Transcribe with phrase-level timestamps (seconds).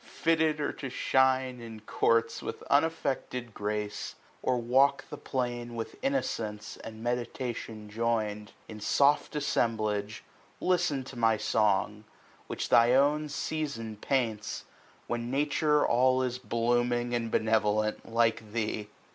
[0.03, 5.95] fitted or to shine in courts 5 With unaffected grace, or walk the plain With
[6.01, 10.23] innocence and meditation join'd In soft assemblage,
[10.59, 12.03] listen to my song,
[12.47, 14.65] Which tliy own Season paints;
[15.05, 18.87] when Nature all Is blooming and benevolent, like thee.